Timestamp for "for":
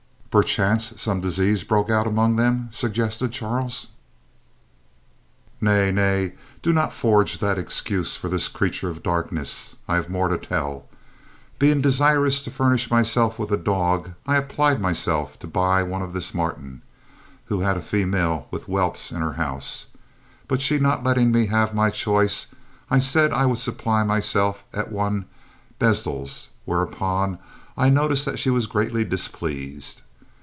8.15-8.29